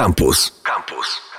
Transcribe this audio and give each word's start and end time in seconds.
Campus. 0.00 0.52
Campus. 0.64 1.29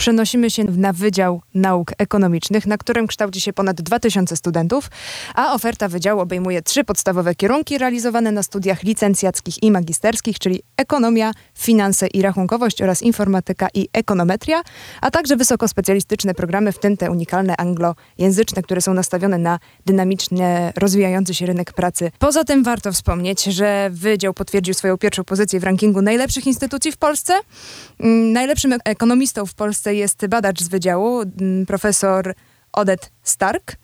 Przenosimy 0.00 0.50
się 0.50 0.64
na 0.64 0.92
Wydział 0.92 1.42
Nauk 1.54 1.92
Ekonomicznych, 1.98 2.66
na 2.66 2.78
którym 2.78 3.06
kształci 3.06 3.40
się 3.40 3.52
ponad 3.52 3.80
2000 3.80 4.36
studentów, 4.36 4.90
a 5.34 5.54
oferta 5.54 5.88
wydziału 5.88 6.20
obejmuje 6.20 6.62
trzy 6.62 6.84
podstawowe 6.84 7.34
kierunki 7.34 7.78
realizowane 7.78 8.32
na 8.32 8.42
studiach 8.42 8.82
licencjackich 8.82 9.62
i 9.62 9.70
magisterskich, 9.70 10.38
czyli 10.38 10.62
ekonomia, 10.76 11.32
finanse 11.54 12.06
i 12.06 12.22
rachunkowość 12.22 12.82
oraz 12.82 13.02
informatyka 13.02 13.68
i 13.74 13.88
ekonometria, 13.92 14.62
a 15.00 15.10
także 15.10 15.36
wysokospecjalistyczne 15.36 16.34
programy, 16.34 16.72
w 16.72 16.78
tym 16.78 16.96
te 16.96 17.10
unikalne 17.10 17.56
anglojęzyczne, 17.56 18.62
które 18.62 18.80
są 18.80 18.94
nastawione 18.94 19.38
na 19.38 19.58
dynamicznie 19.86 20.72
rozwijający 20.76 21.34
się 21.34 21.46
rynek 21.46 21.72
pracy. 21.72 22.10
Poza 22.18 22.44
tym 22.44 22.64
warto 22.64 22.92
wspomnieć, 22.92 23.44
że 23.44 23.90
Wydział 23.92 24.34
potwierdził 24.34 24.74
swoją 24.74 24.98
pierwszą 24.98 25.24
pozycję 25.24 25.60
w 25.60 25.64
rankingu 25.64 26.02
najlepszych 26.02 26.46
instytucji 26.46 26.92
w 26.92 26.96
Polsce. 26.96 27.34
Mm, 28.00 28.32
najlepszym 28.32 28.74
ekonomistą 28.84 29.46
w 29.46 29.54
Polsce 29.54 29.87
jest 29.94 30.26
badacz 30.26 30.60
z 30.62 30.68
wydziału, 30.68 31.20
mm, 31.20 31.66
profesor 31.66 32.34
Odet 32.72 33.12
Stark, 33.22 33.76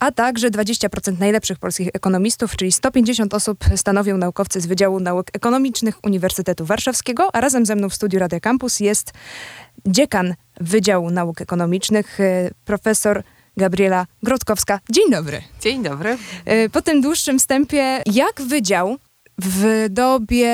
a 0.00 0.12
także 0.12 0.50
20% 0.50 1.18
najlepszych 1.18 1.58
polskich 1.58 1.88
ekonomistów, 1.92 2.56
czyli 2.56 2.72
150 2.72 3.34
osób 3.34 3.64
stanowią 3.76 4.16
naukowcy 4.16 4.60
z 4.60 4.66
Wydziału 4.66 5.00
Nauk 5.00 5.26
Ekonomicznych 5.32 6.04
Uniwersytetu 6.04 6.64
Warszawskiego, 6.64 7.28
a 7.32 7.40
razem 7.40 7.66
ze 7.66 7.76
mną 7.76 7.88
w 7.88 7.94
studiu 7.94 8.18
Radio 8.18 8.40
Campus 8.40 8.80
jest 8.80 9.12
dziekan 9.86 10.34
Wydziału 10.60 11.10
Nauk 11.10 11.40
Ekonomicznych, 11.40 12.20
e, 12.20 12.50
profesor 12.64 13.22
Gabriela 13.56 14.06
Grodzkowska. 14.22 14.80
Dzień 14.90 15.10
dobry. 15.10 15.42
Dzień 15.60 15.82
dobry. 15.82 16.18
E, 16.44 16.68
po 16.68 16.82
tym 16.82 17.00
dłuższym 17.00 17.38
wstępie, 17.38 18.02
jak 18.06 18.42
wydział 18.42 18.96
w 19.38 19.86
dobie 19.90 20.52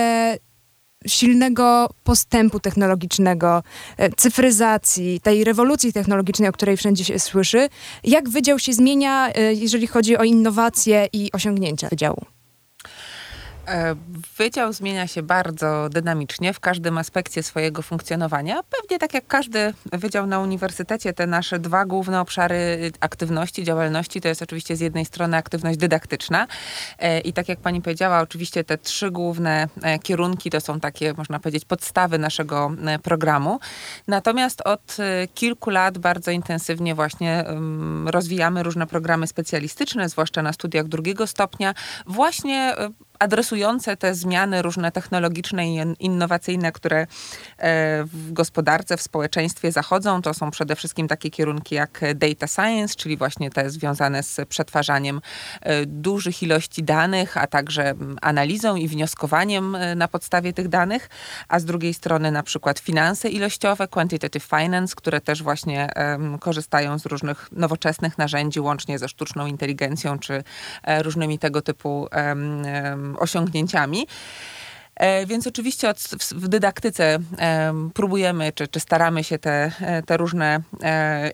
silnego 1.07 1.91
postępu 2.05 2.61
technologicznego, 2.61 3.63
e, 3.97 4.11
cyfryzacji, 4.11 5.21
tej 5.21 5.45
rewolucji 5.45 5.93
technologicznej, 5.93 6.49
o 6.49 6.53
której 6.53 6.77
wszędzie 6.77 7.05
się 7.05 7.19
słyszy, 7.19 7.69
jak 8.05 8.29
wydział 8.29 8.59
się 8.59 8.73
zmienia, 8.73 9.29
e, 9.29 9.55
jeżeli 9.55 9.87
chodzi 9.87 10.17
o 10.17 10.25
innowacje 10.25 11.09
i 11.13 11.33
osiągnięcia 11.33 11.89
wydziału? 11.89 12.25
E, 13.69 13.95
wydział 14.39 14.73
zmienia 14.73 15.07
się 15.07 15.23
bardzo 15.23 15.89
dynamicznie 15.89 16.53
w 16.53 16.61
każdym 16.61 16.99
aspekcie 16.99 17.43
swojego 17.43 17.83
funkcjonowania. 17.83 18.63
Pewnie 18.81 18.99
tak 18.99 19.15
jak 19.15 19.27
każdy 19.27 19.75
wydział 19.93 20.27
na 20.27 20.41
uniwersytecie, 20.41 21.13
te 21.13 21.27
nasze 21.27 21.59
dwa 21.59 21.85
główne 21.85 22.21
obszary 22.21 22.93
aktywności, 23.01 23.65
działalności 23.65 24.21
to 24.21 24.29
jest 24.29 24.43
oczywiście 24.43 24.77
z 24.77 24.81
jednej 24.81 25.05
strony 25.05 25.37
aktywność 25.37 25.79
dydaktyczna 25.79 26.47
e, 26.99 27.21
i 27.21 27.33
tak 27.33 27.49
jak 27.49 27.61
pani 27.61 27.83
powiedziała, 27.83 28.21
oczywiście 28.21 28.65
te 28.65 28.79
trzy 28.79 29.11
główne 29.11 29.69
e, 29.83 29.99
kierunki 29.99 30.51
to 30.51 30.61
są 30.61 30.81
takie, 30.81 31.15
można 31.15 31.39
powiedzieć, 31.39 31.65
podstawy 31.65 32.19
naszego 32.19 32.71
programu. 33.03 33.61
Natomiast 34.09 34.61
od 34.61 34.97
kilku 35.35 35.71
lat 35.71 35.99
bardzo 35.99 36.31
intensywnie 36.31 36.95
właśnie 36.95 37.45
rozwijamy 38.07 38.63
różne 38.63 38.87
programy 38.87 39.27
specjalistyczne, 39.27 40.09
zwłaszcza 40.09 40.43
na 40.43 40.53
studiach 40.53 40.89
drugiego 40.89 41.27
stopnia, 41.27 41.75
właśnie 42.07 42.75
adresujące 43.19 43.97
te 43.97 44.15
zmiany 44.15 44.63
różne 44.63 44.93
technologiczne 44.93 45.69
i 45.69 45.77
innowacyjne, 45.99 46.73
które 46.73 47.01
e, 47.01 47.07
w 48.05 48.33
gospodarce, 48.33 48.97
w 48.97 49.03
społeczeństwie 49.03 49.73
zachodzą. 49.73 50.23
To 50.23 50.35
są 50.35 50.51
przede 50.51 50.77
wszystkim 50.77 51.09
takie 51.09 51.31
kierunki 51.31 51.75
jak 51.75 52.01
data 52.15 52.47
science, 52.47 52.95
czyli 52.95 53.17
właśnie 53.17 53.51
te 53.51 53.71
związane 53.71 54.23
z 54.23 54.41
przetwarzaniem 54.49 55.21
e, 55.61 55.87
dużych 55.87 56.43
ilości 56.43 56.83
danych, 56.83 57.37
a 57.37 57.47
także 57.47 57.95
analizą 58.23 58.77
i 58.77 58.89
wnioskowaniem 58.89 59.75
e, 59.75 59.95
na 59.95 60.09
podstawie 60.09 60.53
tych 60.53 60.69
danych, 60.69 61.09
a 61.49 61.61
z 61.61 61.65
drugiej 61.65 61.95
strony 61.95 62.31
na 62.31 62.43
przykład 62.43 62.79
finanse 62.79 63.29
ilościowe, 63.29 63.89
quantitative 63.89 64.45
finance, 64.45 64.95
które 64.97 65.21
też 65.21 65.43
właśnie 65.43 65.89
korzystają 66.41 66.99
z 66.99 67.07
różnych 67.07 67.53
nowoczesnych 67.53 68.19
narzędzi, 68.19 68.61
łącznie 68.61 68.99
ze 68.99 69.09
sztuczną 69.09 69.47
inteligencją 69.47 70.19
czy 70.19 70.45
różnymi 71.03 71.39
tego 71.39 71.63
typu 71.63 72.09
osiągnięciami. 73.19 74.07
E, 75.03 75.27
więc 75.27 75.47
oczywiście 75.47 75.89
od, 75.89 75.99
w, 76.33 76.49
dydaktyce 76.49 77.19
e, 77.39 77.73
próbujemy, 77.95 78.53
czy, 78.53 78.69
czy, 78.69 78.81
staramy 78.81 79.25
się 79.25 79.39
te, 79.39 79.73
e, 79.81 80.03
te 80.03 80.17
różne 80.17 80.61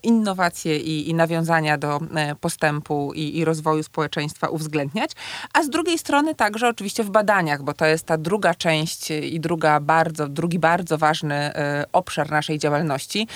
innowacje 0.03 0.79
i, 0.79 1.11
i 1.11 1.15
nawiązania 1.15 1.79
do 1.79 2.01
postępu 2.41 3.13
i, 3.15 3.39
i, 3.39 3.45
rozwoju 3.45 3.83
społeczeństwa 3.83 4.49
uwzględniać, 4.49 5.11
a 5.53 5.63
z 5.63 5.71
drugiej 5.71 5.99
strony 5.99 6.35
także 6.35 6.69
oczywiście 6.69 7.05
w 7.05 7.11
badaniach, 7.11 7.63
bo 7.63 7.75
to 7.75 7.87
jest 7.87 8.07
ta 8.07 8.19
druga 8.19 8.55
część 8.55 9.11
i 9.11 9.41
druga 9.41 9.81
bardzo, 9.81 10.29
drugi 10.29 10.59
bardzo 10.59 10.99
ważny 10.99 11.53
obszar 11.93 12.31
naszej 12.31 12.59
działalności. 12.59 13.29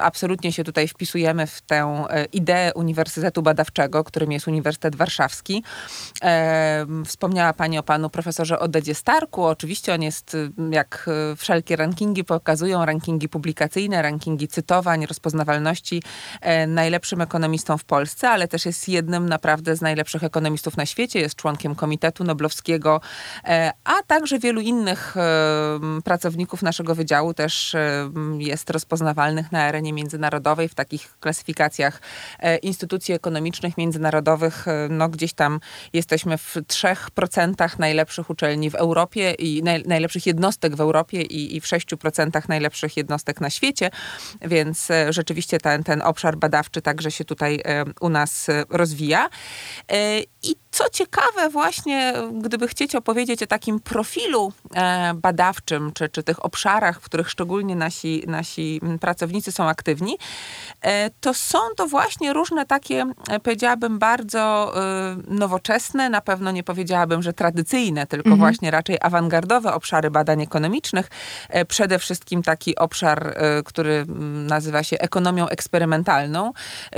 Absolutnie 0.00 0.52
się 0.52 0.64
tutaj 0.64 0.88
wpisujemy 0.88 1.46
w 1.46 1.60
tę 1.60 2.04
ideę 2.32 2.72
Uniwersytetu 2.74 3.42
Badawczego, 3.42 4.04
którym 4.04 4.32
jest 4.32 4.48
Uniwersytet 4.48 4.96
Warszawski. 4.96 5.62
Wspomniała 7.04 7.52
Pani 7.52 7.78
o 7.78 7.82
panu 7.82 8.10
profesorze 8.10 8.58
Odedzie 8.58 8.94
Starku. 8.98 9.44
Oczywiście 9.44 9.94
on 9.94 10.02
jest, 10.02 10.34
y, 10.34 10.50
jak 10.70 11.08
y, 11.32 11.36
wszelkie 11.36 11.76
rankingi 11.76 12.24
pokazują, 12.24 12.84
rankingi 12.84 13.28
publikacyjne, 13.28 14.02
rankingi 14.02 14.48
cytowań, 14.48 15.06
rozpoznawalności, 15.06 16.02
e, 16.40 16.66
najlepszym 16.66 17.20
ekonomistą 17.20 17.78
w 17.78 17.84
Polsce, 17.84 18.30
ale 18.30 18.48
też 18.48 18.66
jest 18.66 18.88
jednym 18.88 19.28
naprawdę 19.28 19.76
z 19.76 19.80
najlepszych 19.80 20.24
ekonomistów 20.24 20.76
na 20.76 20.86
świecie. 20.86 21.20
Jest 21.20 21.34
członkiem 21.34 21.74
Komitetu 21.74 22.24
Noblowskiego, 22.24 23.00
e, 23.44 23.72
a 23.84 24.02
także 24.06 24.38
wielu 24.38 24.60
innych 24.60 25.16
e, 25.16 26.00
pracowników 26.04 26.62
naszego 26.62 26.94
wydziału 26.94 27.34
też 27.34 27.76
jest 28.38 28.70
rozpoznawalnych 28.70 29.52
na 29.52 29.62
arenie 29.62 29.92
międzynarodowej 29.92 30.68
w 30.68 30.74
takich 30.74 31.18
klasyfikacjach 31.20 32.00
instytucji 32.62 33.14
ekonomicznych 33.14 33.78
międzynarodowych. 33.78 34.66
No 34.90 35.08
gdzieś 35.08 35.32
tam 35.32 35.60
jesteśmy 35.92 36.38
w 36.38 36.56
3% 36.56 37.78
najlepszych 37.78 38.30
uczelni 38.30 38.70
w 38.70 38.74
Europie 38.78 39.32
i 39.32 39.62
naj, 39.62 39.82
najlepszych 39.86 40.26
jednostek 40.26 40.76
w 40.76 40.80
Europie 40.80 41.22
i, 41.22 41.56
i 41.56 41.60
w 41.60 41.64
6% 41.64 42.48
najlepszych 42.48 42.96
jednostek 42.96 43.40
na 43.40 43.50
świecie, 43.50 43.90
więc 44.40 44.90
e, 44.90 45.12
rzeczywiście 45.12 45.58
ten, 45.58 45.84
ten 45.84 46.02
obszar 46.02 46.36
badawczy 46.36 46.82
także 46.82 47.10
się 47.10 47.24
tutaj 47.24 47.60
e, 47.64 47.84
u 48.00 48.08
nas 48.08 48.48
e, 48.48 48.64
rozwija. 48.70 49.28
I 50.42 50.56
co 50.70 50.88
ciekawe, 50.88 51.48
właśnie 51.50 52.14
gdyby 52.42 52.68
chcieć 52.68 52.94
opowiedzieć 52.94 53.42
o 53.42 53.46
takim 53.46 53.80
profilu 53.80 54.52
badawczym, 55.14 55.92
czy, 55.92 56.08
czy 56.08 56.22
tych 56.22 56.44
obszarach, 56.44 57.00
w 57.00 57.04
których 57.04 57.30
szczególnie 57.30 57.76
nasi, 57.76 58.24
nasi 58.26 58.80
pracownicy 59.00 59.52
są 59.52 59.68
aktywni, 59.68 60.18
to 61.20 61.34
są 61.34 61.58
to 61.76 61.86
właśnie 61.86 62.32
różne 62.32 62.66
takie, 62.66 63.04
powiedziałabym, 63.42 63.98
bardzo 63.98 64.74
nowoczesne, 65.28 66.10
na 66.10 66.20
pewno 66.20 66.50
nie 66.50 66.62
powiedziałabym, 66.62 67.22
że 67.22 67.32
tradycyjne, 67.32 68.06
tylko 68.06 68.26
mhm. 68.26 68.38
właśnie 68.38 68.70
raczej 68.70 68.98
awangardowe 69.00 69.74
obszary 69.74 70.10
badań 70.10 70.42
ekonomicznych. 70.42 71.10
E, 71.48 71.64
przede 71.64 71.98
wszystkim 71.98 72.42
taki 72.42 72.76
obszar, 72.76 73.34
e, 73.36 73.62
który 73.62 73.92
mm, 73.92 74.46
nazywa 74.46 74.82
się 74.82 74.98
ekonomią 74.98 75.48
eksperymentalną, 75.48 76.52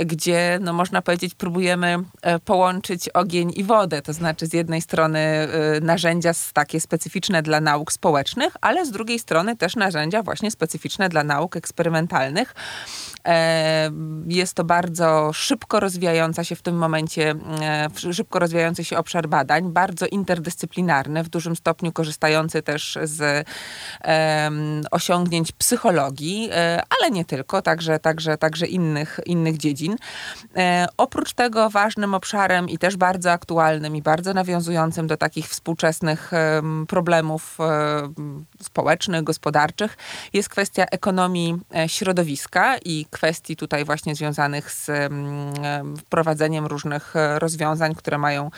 gdzie, 0.05 0.59
no 0.61 0.73
można 0.73 1.01
powiedzieć, 1.01 1.35
próbujemy 1.35 1.97
e, 2.21 2.39
połączyć 2.39 3.09
ogień 3.09 3.30
i 3.39 3.63
wodę. 3.63 4.01
To 4.01 4.13
znaczy 4.13 4.47
z 4.47 4.53
jednej 4.53 4.81
strony 4.81 5.47
narzędzia 5.81 6.31
takie 6.53 6.79
specyficzne 6.79 7.41
dla 7.41 7.61
nauk 7.61 7.91
społecznych, 7.91 8.53
ale 8.61 8.85
z 8.85 8.91
drugiej 8.91 9.19
strony 9.19 9.57
też 9.57 9.75
narzędzia 9.75 10.23
właśnie 10.23 10.51
specyficzne 10.51 11.09
dla 11.09 11.23
nauk 11.23 11.55
eksperymentalnych. 11.55 12.55
Jest 14.27 14.53
to 14.53 14.63
bardzo 14.63 15.33
szybko 15.33 15.79
rozwijająca 15.79 16.43
się 16.43 16.55
w 16.55 16.61
tym 16.61 16.75
momencie, 16.75 17.35
szybko 18.13 18.39
rozwijający 18.39 18.83
się 18.83 18.97
obszar 18.97 19.29
badań, 19.29 19.71
bardzo 19.71 20.05
interdyscyplinarny, 20.05 21.23
w 21.23 21.29
dużym 21.29 21.55
stopniu 21.55 21.91
korzystający 21.91 22.61
też 22.61 22.97
z 23.03 23.47
osiągnięć 24.91 25.51
psychologii, 25.51 26.49
e, 26.51 26.81
ale 26.99 27.11
nie 27.11 27.25
tylko, 27.25 27.61
także, 27.61 27.99
także, 27.99 28.37
także 28.37 28.65
innych, 28.65 29.19
innych 29.25 29.57
dziedzin. 29.57 29.95
E, 30.55 30.87
oprócz 30.97 31.33
tego 31.33 31.69
ważnym 31.69 32.13
obszarem 32.13 32.69
i 32.69 32.77
też 32.77 32.97
bardzo 32.97 33.20
aktualnym 33.29 33.95
i 33.95 34.01
bardzo 34.01 34.33
nawiązującym 34.33 35.07
do 35.07 35.17
takich 35.17 35.47
współczesnych 35.47 36.31
problemów 36.87 37.57
społecznych, 38.61 39.23
gospodarczych 39.23 39.97
jest 40.33 40.49
kwestia 40.49 40.85
ekonomii 40.91 41.59
e, 41.75 41.89
środowiska 41.89 42.77
i 42.77 43.05
kwestii 43.09 43.55
tutaj 43.55 43.85
właśnie 43.85 44.15
związanych 44.15 44.71
z 44.71 44.91
wprowadzeniem 45.99 46.65
różnych 46.65 47.13
rozwiązań, 47.37 47.95
które 47.95 48.17
mają 48.17 48.51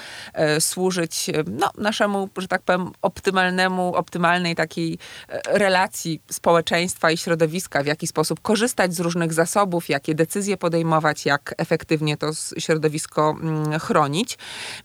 służyć 0.60 1.30
no, 1.48 1.72
naszemu, 1.78 2.30
że 2.38 2.48
tak 2.48 2.62
powiem, 2.62 2.92
optymalnemu, 3.02 3.96
optymalnej 3.96 4.56
takiej 4.56 4.98
e, 5.30 5.42
relacji 5.60 6.22
społeczeństwa 6.32 7.12
i 7.12 7.18
środowiska, 7.18 7.84
w 7.84 7.86
jaki 7.86 8.08
sposób 8.08 8.42
korzystać 8.42 8.96
z 8.96 9.00
różnych 9.00 9.34
zasobów, 9.34 9.90
jakie 9.90 10.16
decyzje 10.16 10.58
podejmować, 10.58 11.26
jak 11.26 11.54
efektywnie 11.58 12.18
to 12.18 12.32
środowisko 12.58 13.36
mm, 13.42 13.80
chronić. 13.80 14.38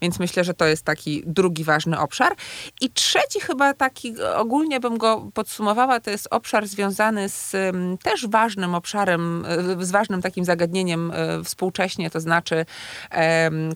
Więc 0.03 0.19
myślę, 0.19 0.45
że 0.45 0.55
to 0.55 0.67
jest 0.67 0.85
taki 0.85 1.23
drugi 1.27 1.65
ważny 1.65 1.99
obszar. 1.99 2.33
I 2.81 2.91
trzeci 2.91 3.41
chyba 3.41 3.75
taki, 3.75 4.23
ogólnie 4.23 4.81
bym 4.81 4.99
go 4.99 5.31
podsumowała, 5.35 6.01
to 6.01 6.11
jest 6.11 6.29
obszar 6.31 6.67
związany 6.67 7.29
z 7.29 7.57
też 8.03 8.27
ważnym 8.27 8.75
obszarem, 8.75 9.45
e, 9.81 9.85
z 9.85 9.91
ważnym 9.91 10.23
takim 10.23 10.45
zagadnieniem 10.45 11.13
e, 11.15 11.45
współcześnie, 11.45 12.11
to 12.11 12.21
znaczy 12.21 12.67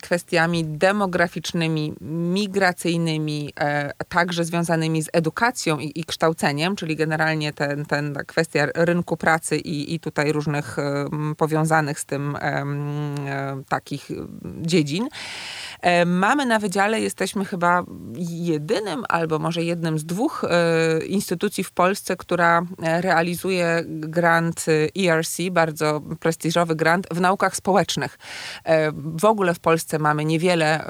kwestiami 0.02 0.64
demograficznymi, 0.64 1.94
migracyjnymi, 2.00 3.52
e, 3.60 3.92
także 4.08 4.44
związanymi 4.44 5.02
z 5.02 5.08
edukacją 5.12 5.78
i, 5.78 6.00
i 6.00 6.04
kształceniem, 6.04 6.76
czyli 6.76 6.96
generalnie 6.96 7.52
ten, 7.52 7.86
ten 7.86 8.14
kwestia 8.26 8.66
rynku 8.74 9.16
pracy 9.16 9.56
i, 9.56 9.94
i 9.94 10.00
tutaj 10.00 10.32
różnych 10.32 10.76
powiązanych 11.36 12.00
z 12.00 12.04
tym 12.04 12.36
takich 13.68 14.08
dziedzin. 14.62 15.08
E, 15.82 16.04
mamy 16.04 16.46
na 16.46 16.58
wydziale, 16.58 17.00
jesteśmy 17.00 17.44
chyba 17.44 17.84
jedynym 18.30 19.04
albo 19.08 19.38
może 19.38 19.62
jednym 19.62 19.98
z 19.98 20.04
dwóch 20.04 20.44
e, 20.44 21.06
instytucji 21.06 21.64
w 21.64 21.70
Polsce, 21.70 22.16
która 22.16 22.62
e, 22.82 23.00
realizuje 23.00 23.84
grant 23.86 24.66
ERC, 24.98 25.36
bardzo 25.50 26.00
prestiżowy 26.20 26.76
grant 26.76 27.06
w 27.10 27.20
naukach 27.20 27.56
społecznych. 27.56 28.18
W 28.94 29.24
ogóle 29.24 29.54
w 29.54 29.60
Polsce 29.60 29.98
mamy 29.98 30.24
niewiele 30.24 30.84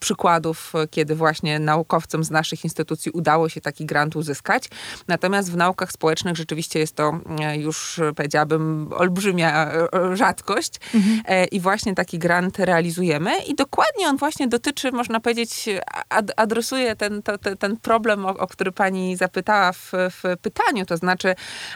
przykładów, 0.00 0.72
kiedy 0.90 1.14
właśnie 1.14 1.58
naukowcom 1.58 2.24
z 2.24 2.30
naszych 2.30 2.64
instytucji 2.64 3.12
udało 3.12 3.48
się 3.48 3.60
taki 3.60 3.86
grant 3.86 4.16
uzyskać. 4.16 4.68
Natomiast 5.08 5.52
w 5.52 5.56
naukach 5.56 5.92
społecznych 5.92 6.36
rzeczywiście 6.36 6.78
jest 6.78 6.96
to 6.96 7.20
już, 7.58 8.00
powiedziałabym, 8.16 8.90
olbrzymia 8.92 9.72
rzadkość 10.14 10.72
mhm. 10.94 11.46
i 11.50 11.60
właśnie 11.60 11.94
taki 11.94 12.18
grant 12.18 12.58
realizujemy 12.58 13.38
i 13.38 13.54
dokładnie 13.54 13.79
dokładnie 13.80 14.08
on 14.08 14.16
właśnie 14.16 14.48
dotyczy, 14.48 14.92
można 14.92 15.20
powiedzieć, 15.20 15.68
ad, 16.08 16.32
adresuje 16.36 16.96
ten, 16.96 17.22
to, 17.22 17.38
ten 17.58 17.76
problem, 17.76 18.26
o, 18.26 18.28
o, 18.28 18.46
który 18.46 18.72
pani 18.72 19.16
zapytała 19.16 19.72
w, 19.72 19.92
w 19.92 20.22
pytaniu, 20.42 20.86
to 20.86 20.96
znaczy 20.96 21.34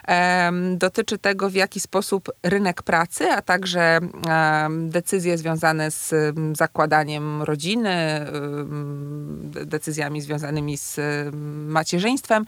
um, 0.08 0.78
dotyczy 0.78 1.18
tego, 1.18 1.50
w 1.50 1.54
jaki 1.54 1.80
sposób 1.80 2.32
rynek 2.42 2.82
pracy, 2.82 3.30
a 3.30 3.42
także 3.42 3.98
um, 4.02 4.90
decyzje 4.90 5.38
związane 5.38 5.90
z 5.90 6.14
zakładaniem 6.52 7.42
rodziny, 7.42 8.26
um, 8.32 9.50
decyzjami 9.64 10.20
związanymi 10.20 10.76
z 10.78 11.00
macierzyństwem, 11.66 12.44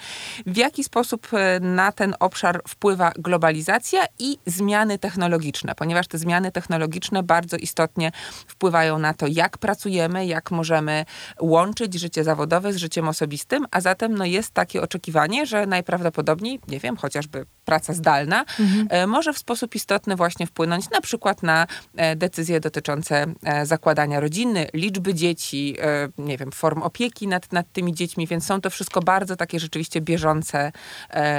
w 0.47 0.57
jaki 0.57 0.85
sposób 0.85 1.29
e, 1.33 1.61
na 1.61 1.93
ten 1.93 2.15
obszar 2.21 2.61
wpływa 2.69 3.13
globalizacja 3.19 4.05
i 4.19 4.39
zmiany 4.47 4.99
technologiczne, 4.99 5.75
ponieważ 5.75 6.09
te 6.09 6.19
zmiany 6.19 6.53
technologiczne 6.53 7.23
bardzo 7.23 7.57
istotnie 7.57 8.13
wpływają 8.47 8.99
na 8.99 9.15
to, 9.15 9.27
jak 9.27 9.46
jak 9.47 9.59
pracujemy, 9.59 10.27
jak 10.27 10.51
możemy 10.51 11.05
łączyć 11.41 11.95
życie 11.95 12.25
zawodowe 12.25 12.73
z 12.73 12.77
życiem 12.77 13.09
osobistym, 13.09 13.67
a 13.71 13.81
zatem 13.81 14.15
no, 14.15 14.25
jest 14.25 14.51
takie 14.51 14.83
oczekiwanie, 14.83 15.47
że 15.47 15.67
najprawdopodobniej, 15.67 16.61
nie 16.69 16.81
wiem, 16.81 16.97
chociażby 16.97 17.47
praca 17.65 17.93
zdalna, 17.93 18.41
mhm. 18.61 18.87
E, 18.91 19.07
może 19.07 19.33
w 19.33 19.39
sposób 19.39 19.75
istotny 19.75 20.17
właśnie 20.17 20.47
wpłynąć 20.47 20.91
na 20.91 21.01
przykład 21.01 21.43
na 21.43 21.67
e, 21.97 22.17
decyzje 22.17 22.61
dotyczące 22.61 23.27
e, 23.43 23.67
zakładania 23.67 24.21
rodziny, 24.21 24.67
liczby 24.75 25.15
dzieci, 25.15 25.77
nie 26.19 26.39
wiem, 26.39 26.53
form 26.53 26.83
opieki 26.83 27.29
nad, 27.29 27.53
nad 27.53 27.73
tymi 27.73 27.95
dziećmi, 27.95 28.27
więc 28.27 28.47
są 28.47 28.61
to 28.61 28.71
wszystko 28.71 29.01
bardzo 29.01 29.37
takie 29.37 29.61
rzeczywiście 29.61 30.01
bieżące 30.01 30.73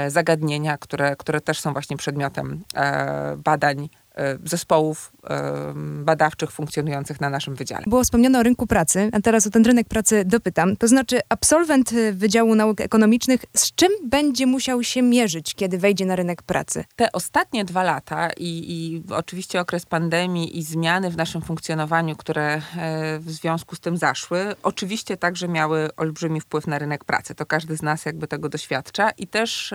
zagadnienia, 0.08 0.78
które, 0.78 1.16
które 1.16 1.40
też 1.40 1.60
są 1.60 1.72
właśnie 1.72 1.96
przedmiotem 1.96 2.64
badań 3.36 3.88
zespołów 4.44 5.12
e, 5.30 5.72
badawczych 6.04 6.50
funkcjonujących 6.50 7.20
na 7.20 7.30
naszym 7.30 7.54
wydziale. 7.54 7.84
Było 7.86 8.04
wspomniane 8.04 8.40
o 8.40 8.42
rynku 8.42 8.66
pracy, 8.66 9.10
a 9.12 9.20
teraz 9.20 9.46
o 9.46 9.50
ten 9.50 9.64
rynek 9.64 9.88
pracy 9.88 10.24
dopytam. 10.24 10.76
To 10.76 10.88
znaczy, 10.88 11.20
absolwent 11.28 11.94
Wydziału 12.12 12.54
Nauk 12.54 12.80
Ekonomicznych 12.80 13.44
z 13.56 13.74
czym 13.74 13.88
będzie 14.04 14.46
musiał 14.46 14.82
się 14.82 15.02
mierzyć, 15.02 15.54
kiedy 15.54 15.78
wejdzie 15.78 16.06
na 16.06 16.16
rynek 16.16 16.42
pracy? 16.42 16.84
Te 16.96 17.12
ostatnie 17.12 17.64
dwa 17.64 17.82
lata 17.82 18.30
i, 18.36 18.64
i 18.68 19.02
oczywiście 19.12 19.60
okres 19.60 19.86
pandemii 19.86 20.58
i 20.58 20.62
zmiany 20.62 21.10
w 21.10 21.16
naszym 21.16 21.42
funkcjonowaniu, 21.42 22.16
które 22.16 22.54
e, 22.54 22.60
w 23.18 23.30
związku 23.30 23.76
z 23.76 23.80
tym 23.80 23.96
zaszły, 23.96 24.54
oczywiście 24.62 25.16
także 25.16 25.48
miały 25.48 25.88
olbrzymi 25.96 26.40
wpływ 26.40 26.66
na 26.66 26.78
rynek 26.78 27.04
pracy. 27.04 27.34
To 27.34 27.46
każdy 27.46 27.76
z 27.76 27.82
nas 27.82 28.06
jakby 28.06 28.28
tego 28.28 28.48
doświadcza 28.48 29.10
i 29.10 29.26
też 29.26 29.74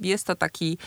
jest 0.00 0.26
to 0.26 0.34
taki 0.34 0.78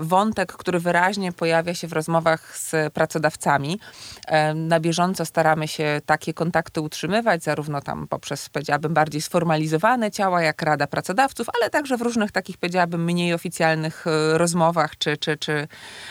wątek, 0.00 0.52
który 0.52 0.80
wyraźnie 0.80 1.32
pojawia 1.32 1.74
się 1.74 1.88
w 1.88 1.92
rozmowach 1.92 2.58
z 2.58 2.92
pracodawcami. 2.92 3.80
E, 4.26 4.54
na 4.54 4.80
bieżąco 4.80 5.24
staramy 5.24 5.68
się 5.68 6.00
takie 6.06 6.34
kontakty 6.34 6.80
utrzymywać, 6.80 7.44
zarówno 7.44 7.80
tam 7.80 8.08
poprzez, 8.08 8.48
powiedziałabym, 8.48 8.94
bardziej 8.94 9.22
sformalizowane 9.22 10.10
ciała, 10.10 10.42
jak 10.42 10.62
Rada 10.62 10.86
Pracodawców, 10.86 11.46
ale 11.60 11.70
także 11.70 11.96
w 11.96 12.02
różnych 12.02 12.32
takich, 12.32 12.58
powiedziałabym, 12.58 13.04
mniej 13.04 13.34
oficjalnych 13.34 14.06
e, 14.06 14.38
rozmowach 14.38 14.98
czy, 14.98 15.16
czy, 15.16 15.36
czy 15.36 15.68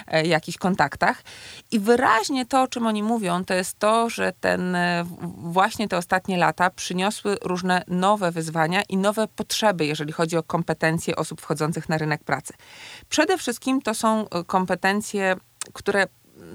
e, 0.07 0.25
jakichś 0.25 0.57
kontaktach. 0.57 1.23
I 1.71 1.79
wyraźnie 1.79 2.45
to, 2.45 2.61
o 2.61 2.67
czym 2.67 2.87
oni 2.87 3.03
mówią, 3.03 3.45
to 3.45 3.53
jest 3.53 3.79
to, 3.79 4.09
że 4.09 4.33
ten, 4.39 4.77
właśnie 5.37 5.87
te 5.87 5.97
ostatnie 5.97 6.37
lata 6.37 6.69
przyniosły 6.69 7.37
różne 7.41 7.83
nowe 7.87 8.31
wyzwania 8.31 8.81
i 8.89 8.97
nowe 8.97 9.27
potrzeby, 9.27 9.85
jeżeli 9.85 10.11
chodzi 10.11 10.37
o 10.37 10.43
kompetencje 10.43 11.15
osób 11.15 11.41
wchodzących 11.41 11.89
na 11.89 11.97
rynek 11.97 12.23
pracy. 12.23 12.53
Przede 13.09 13.37
wszystkim 13.39 13.81
to 13.81 13.93
są 13.93 14.25
kompetencje 14.47 15.35
które 15.73 16.07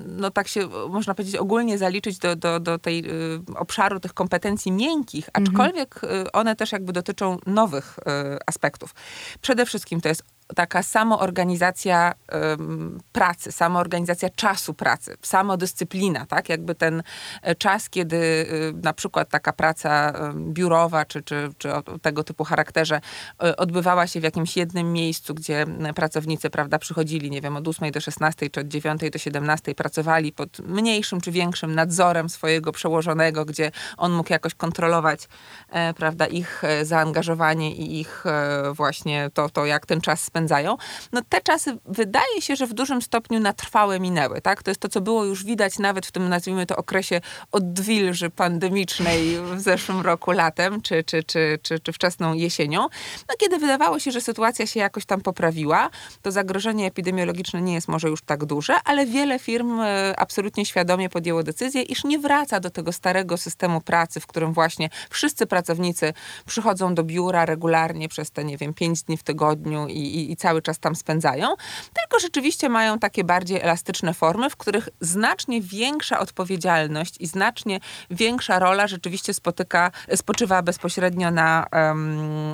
no 0.07 0.31
tak 0.31 0.49
się 0.49 0.69
można 0.89 1.15
powiedzieć 1.15 1.37
ogólnie 1.37 1.79
zaliczyć 1.79 2.19
do, 2.19 2.37
do, 2.37 2.61
do 2.61 2.79
tej 2.79 3.05
y, 3.11 3.41
obszaru 3.57 4.01
tych 4.01 4.15
kompetencji 4.15 4.73
miękkich, 4.73 5.29
mhm. 5.35 5.45
aczkolwiek 5.45 6.05
y, 6.05 6.33
one 6.33 6.57
też 6.57 6.73
jakby 6.73 6.93
dotyczą 6.93 7.39
nowych 7.47 7.99
y, 7.99 8.03
aspektów. 8.47 8.95
Przede 9.41 9.67
wszystkim 9.67 10.01
to 10.01 10.09
jest 10.09 10.23
taka 10.57 10.83
samoorganizacja 10.83 12.15
um, 12.33 13.01
pracy, 13.13 13.53
samoorganizacja 13.53 14.31
czasu 14.31 14.75
pracy, 14.75 15.17
samodyscyplina, 15.23 16.27
tak? 16.27 16.49
Jakby 16.49 16.75
ten 16.75 17.03
e, 17.43 17.55
czas, 17.55 17.91
kiedy 17.91 18.17
y, 18.17 18.73
na 18.83 18.93
przykład 18.93 19.29
taka 19.29 19.53
praca 19.53 20.13
biurowa, 20.35 21.05
czy, 21.05 21.23
czy, 21.23 21.49
czy 21.59 21.69
tego 22.03 22.25
typu 22.25 22.45
charakterze 22.45 23.01
y, 23.45 23.57
odbywała 23.57 24.07
się 24.07 24.21
w 24.21 24.23
jakimś 24.23 24.57
jednym 24.57 24.93
miejscu, 24.93 25.35
gdzie 25.35 25.67
pracownicy, 25.95 26.51
prawda, 26.51 26.79
przychodzili, 26.79 27.31
nie 27.31 27.41
wiem, 27.41 27.57
od 27.57 27.69
8 27.69 27.91
do 27.91 28.01
16, 28.01 28.51
czy 28.51 28.61
od 28.61 28.69
9 28.69 29.01
do 29.13 29.19
17, 29.19 29.75
pracowali 29.75 30.33
pod 30.33 30.59
mniejszym 30.59 31.21
czy 31.21 31.31
większym 31.31 31.75
nadzorem 31.75 32.29
swojego 32.29 32.73
przełożonego, 32.73 33.45
gdzie 33.45 33.71
on 33.97 34.13
mógł 34.13 34.33
jakoś 34.33 34.55
kontrolować, 34.55 35.29
e, 35.69 35.95
prawda, 35.95 36.27
ich 36.27 36.65
e, 36.65 36.85
zaangażowanie 36.85 37.75
i 37.75 38.01
ich 38.01 38.25
właśnie 38.73 39.31
to, 39.35 39.49
to 39.49 39.67
jak 39.67 39.87
ten 39.87 40.01
czas 40.01 40.31
spędzają, 40.35 40.77
no 41.13 41.21
te 41.29 41.41
czasy 41.41 41.79
wydaje 41.85 42.41
się, 42.41 42.57
że 42.57 42.67
w 42.67 42.73
dużym 42.73 43.03
stopniu 43.03 43.41
na 43.41 43.53
trwałe 43.53 44.01
minęły, 44.01 44.41
tak? 44.41 44.63
To 44.63 44.71
jest 44.71 44.81
to, 44.81 44.89
co 44.89 45.01
było 45.01 45.25
już 45.25 45.45
widać 45.45 45.79
nawet 45.79 46.07
w 46.07 46.13
tym, 46.13 46.29
nazwijmy 46.29 46.67
to, 46.67 46.77
okresie 46.77 47.21
odwilży 47.53 48.31
pandemicznej 48.31 49.37
w 49.57 49.61
zeszłym 49.61 50.01
roku 50.01 50.31
latem, 50.31 50.81
czy, 50.81 51.05
czy, 51.05 51.23
czy, 51.23 51.59
czy, 51.63 51.81
czy 51.81 51.93
wczesną 51.93 52.35
jesienią, 52.35 52.81
no 53.29 53.35
kiedy 53.39 53.59
wydawało 53.59 53.99
się, 53.99 54.11
że 54.11 54.21
sytuacja 54.21 54.67
się 54.67 54.81
jakoś 54.81 55.05
tam 55.05 55.21
poprawiła, 55.21 55.91
to 56.23 56.33
zagrożenie 56.33 56.87
epidemiologiczne 56.87 57.63
nie 57.63 57.75
jest 57.75 57.89
może 57.89 58.09
już 58.09 58.23
tak 58.23 58.45
duże, 58.45 58.75
ale 58.85 59.07
wiele 59.07 59.39
firm 59.39 59.81
e, 59.81 60.15
absolutnie 60.17 60.67
świadomie 60.67 61.09
podjęło 61.09 61.43
decyzję, 61.43 61.83
iż 61.83 62.05
nie 62.05 62.19
wraca 62.19 62.61
do 62.61 62.71
tego 62.71 62.93
starego 62.93 63.37
systemu 63.37 63.81
pracy, 63.81 64.21
w 64.21 64.27
którym 64.27 64.53
właśnie 64.53 64.91
wszyscy 65.11 65.47
pracownicy 65.47 66.13
przychodzą 66.47 66.95
do 66.95 67.05
biura 67.05 67.47
regularnie 67.47 68.09
przez 68.09 68.31
te, 68.31 68.45
nie 68.45 68.57
wiem, 68.57 68.75
pięć 68.75 69.03
dni 69.03 69.17
w 69.17 69.23
tygodniu 69.23 69.89
i, 69.89 70.01
i 70.01 70.24
i, 70.33 70.37
cały 70.37 70.63
czas 70.63 70.79
tam 70.79 70.95
spędzają, 70.95 71.49
tylko 71.95 72.21
rzeczywiście 72.21 72.69
mają 72.69 72.99
takie 72.99 73.25
bardziej 73.25 73.61
elastyczne 73.61 74.15
formy, 74.15 74.51
w 74.51 74.57
których 74.57 74.89
znacznie 75.01 75.61
większa 75.61 76.19
odpowiedzialność 76.19 77.17
i 77.21 77.27
znacznie 77.27 77.81
większa 78.11 78.59
rola 78.59 78.87
rzeczywiście 78.87 79.35
spotyka, 79.35 79.91
spoczywa 80.15 80.63
bezpośrednio 80.63 81.31
na, 81.31 81.67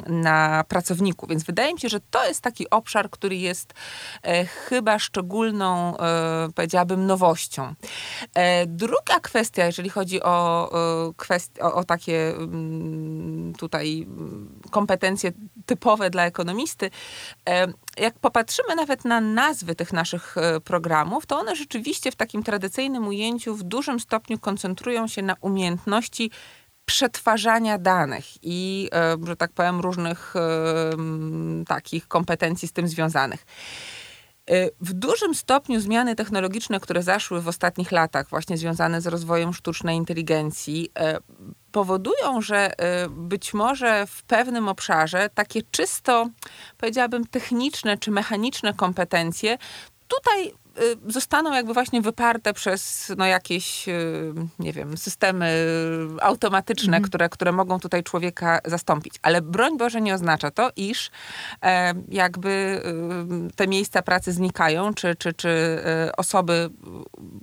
na 0.07 0.65
pracowniku. 0.69 1.27
Więc 1.27 1.45
wydaje 1.45 1.75
mi 1.75 1.81
się, 1.81 1.89
że 1.89 2.01
to 2.11 2.29
jest 2.29 2.41
taki 2.41 2.71
obszar, 2.71 3.11
który 3.11 3.37
jest 3.37 3.75
e, 4.23 4.45
chyba 4.47 4.99
szczególną, 4.99 5.97
e, 5.97 6.49
powiedziałabym, 6.55 7.07
nowością. 7.07 7.75
E, 8.35 8.67
druga 8.67 9.21
kwestia, 9.23 9.67
jeżeli 9.67 9.89
chodzi 9.89 10.23
o, 10.23 10.71
kwest- 11.17 11.63
o, 11.63 11.75
o 11.75 11.85
takie 11.85 12.29
mm, 12.37 13.53
tutaj 13.59 14.07
kompetencje 14.71 15.33
typowe 15.71 16.11
dla 16.11 16.27
ekonomisty, 16.27 16.91
jak 17.97 18.19
popatrzymy 18.19 18.77
nawet 18.77 19.05
na 19.05 19.21
nazwy 19.21 19.75
tych 19.75 19.93
naszych 19.93 20.37
e, 20.37 20.61
programów, 20.61 21.27
to 21.27 21.39
one 21.39 21.57
rzeczywiście 21.57 22.13
w 22.13 22.17
takim 22.17 22.43
tradycyjnym 22.43 23.09
ujęciu 23.09 23.57
w 23.57 23.63
dużym 23.63 24.01
stopniu 24.01 24.39
koncentrują 24.39 25.09
się 25.09 25.23
na 25.23 25.37
umiejętności 25.41 26.31
przetwarzania 26.85 27.79
danych 27.79 28.25
i, 28.43 28.89
e, 28.95 29.17
że 29.27 29.37
tak 29.37 29.53
powiem, 29.53 29.81
różnych 29.81 30.37
e, 30.37 30.41
takich 31.67 32.09
kompetencji 32.09 32.69
z 32.69 32.73
tym 32.73 32.89
związanych. 32.89 33.47
W 34.81 34.93
dużym 34.93 35.35
stopniu 35.35 35.81
zmiany 35.81 36.17
technologiczne, 36.17 36.81
które 36.81 37.03
zaszły 37.03 37.41
w 37.41 37.49
ostatnich 37.49 37.93
latach, 37.93 38.29
właśnie 38.29 38.59
związane 38.59 39.01
z 39.01 39.07
rozwojem 39.07 39.55
sztucznej 39.55 39.97
inteligencji, 39.97 40.93
powodują, 41.73 42.41
że 42.41 42.73
być 43.11 43.55
może 43.55 44.07
w 44.07 44.23
pewnym 44.23 44.69
obszarze 44.69 45.31
takie 45.35 45.63
czysto, 45.71 46.29
powiedziałabym, 46.79 47.27
techniczne 47.27 47.99
czy 47.99 48.11
mechaniczne 48.11 48.75
kompetencje 48.75 49.59
tutaj 50.09 50.53
Y, 50.79 51.13
zostaną 51.13 51.53
jakby 51.53 51.75
właśnie 51.75 52.03
wyparte 52.03 52.53
przez 52.53 53.13
no, 53.19 53.27
jakieś, 53.27 53.89
y, 53.89 54.33
nie 54.59 54.73
wiem, 54.73 54.99
systemy 54.99 55.67
automatyczne, 56.21 56.97
mhm. 56.97 57.03
które, 57.03 57.29
które 57.29 57.53
mogą 57.53 57.81
tutaj 57.81 58.03
człowieka 58.03 58.61
zastąpić. 58.65 59.15
Ale 59.23 59.43
broń 59.43 59.79
Boże 59.79 60.01
nie 60.01 60.15
oznacza 60.15 60.51
to, 60.51 60.71
iż 60.77 61.11
e, 61.63 61.95
jakby 62.09 62.83
y, 63.51 63.57
te 63.57 63.69
miejsca 63.69 64.03
pracy 64.03 64.33
znikają, 64.33 64.95
czy, 64.95 65.15
czy, 65.15 65.33
czy 65.33 65.51
osoby, 66.17 66.71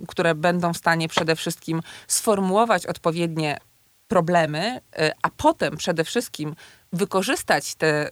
które 0.08 0.34
będą 0.34 0.72
w 0.72 0.76
stanie 0.76 1.08
przede 1.08 1.36
wszystkim 1.36 1.80
sformułować 2.06 2.86
odpowiednie 2.86 3.58
problemy, 4.08 4.80
a 5.22 5.30
potem 5.36 5.76
przede 5.76 6.04
wszystkim 6.04 6.54
wykorzystać 6.92 7.74
te 7.74 8.10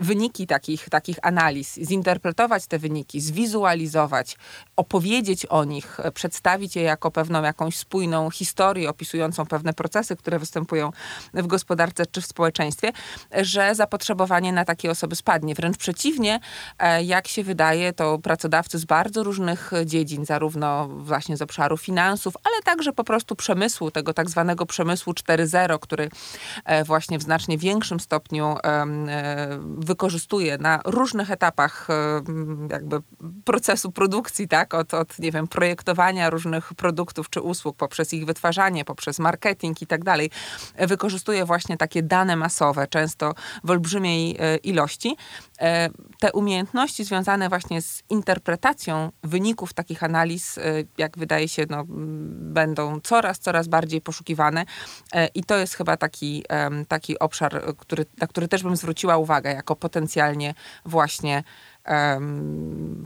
wyniki 0.00 0.46
takich, 0.46 0.88
takich 0.88 1.18
analiz, 1.22 1.74
zinterpretować 1.74 2.66
te 2.66 2.78
wyniki, 2.78 3.20
zwizualizować, 3.20 4.36
opowiedzieć 4.76 5.46
o 5.46 5.64
nich, 5.64 5.98
przedstawić 6.14 6.76
je 6.76 6.82
jako 6.82 7.10
pewną 7.10 7.42
jakąś 7.42 7.76
spójną 7.76 8.30
historię 8.30 8.90
opisującą 8.90 9.46
pewne 9.46 9.72
procesy, 9.72 10.16
które 10.16 10.38
występują 10.38 10.90
w 11.34 11.46
gospodarce 11.46 12.06
czy 12.06 12.20
w 12.20 12.26
społeczeństwie, 12.26 12.92
że 13.36 13.74
zapotrzebowanie 13.74 14.52
na 14.52 14.64
takie 14.64 14.90
osoby 14.90 15.16
spadnie. 15.16 15.54
Wręcz 15.54 15.76
przeciwnie, 15.76 16.40
e, 16.78 17.04
jak 17.04 17.28
się 17.28 17.42
wydaje, 17.42 17.92
to 17.92 18.18
pracodawcy 18.18 18.78
z 18.78 18.84
bardzo 18.84 19.24
różnych 19.24 19.70
dziedzin, 19.84 20.24
zarówno 20.24 20.88
właśnie 20.88 21.36
z 21.36 21.42
obszaru 21.42 21.76
finansów, 21.76 22.34
ale 22.44 22.62
także 22.62 22.92
po 22.92 23.04
prostu 23.04 23.36
przemysłu, 23.36 23.90
tego 23.90 24.14
tak 24.14 24.30
zwanego 24.30 24.66
przemysłu 24.66 25.12
4.0, 25.12 25.78
który 25.78 26.08
e, 26.64 26.84
właśnie 26.84 27.18
w 27.18 27.22
znacznie 27.22 27.58
większym 27.58 28.00
stopniu 28.00 28.56
e, 28.64 28.86
wykorzystuje 29.78 30.58
na 30.58 30.80
różnych 30.84 31.30
etapach 31.30 31.90
e, 31.90 32.22
jakby 32.70 33.00
procesu 33.44 33.92
produkcji, 33.92 34.48
tak, 34.48 34.74
od, 34.74 34.94
od 34.94 35.18
nie 35.18 35.32
wiem, 35.32 35.48
projektowania 35.48 36.30
różnych 36.30 36.74
produktów 36.74 37.30
czy 37.30 37.40
usług 37.40 37.76
poprzez 37.76 38.14
ich 38.14 38.26
wytwarzanie, 38.26 38.84
poprzez 38.84 39.18
marketing 39.18 39.82
i 39.82 39.86
tak 39.86 40.04
dalej, 40.04 40.30
wykorzystuje 40.78 41.44
właśnie 41.44 41.76
takie 41.76 42.02
dane 42.02 42.36
masowe, 42.36 42.86
często 42.86 43.34
w 43.64 43.70
olbrzymiej 43.70 44.36
e, 44.38 44.56
ilości. 44.56 45.16
E, 45.60 45.90
te 46.20 46.32
umiejętności 46.32 47.04
związane 47.04 47.48
właśnie 47.48 47.82
z 47.82 48.02
interpretacją 48.10 49.12
wyników 49.22 49.74
takich 49.74 50.02
analiz, 50.02 50.58
jak 50.98 51.18
wydaje 51.18 51.48
się, 51.48 51.64
no, 51.70 51.84
będą 51.88 53.00
coraz, 53.00 53.38
coraz 53.38 53.68
bardziej 53.68 54.00
poszukiwane 54.00 54.64
i 55.34 55.44
to 55.44 55.56
jest 55.56 55.74
chyba 55.74 55.96
taki, 55.96 56.44
taki 56.88 57.18
obszar, 57.18 57.62
który, 57.78 58.06
na 58.20 58.26
który 58.26 58.48
też 58.48 58.62
bym 58.62 58.76
zwróciła 58.76 59.16
uwagę 59.16 59.54
jako 59.54 59.76
potencjalnie 59.76 60.54
właśnie 60.84 61.42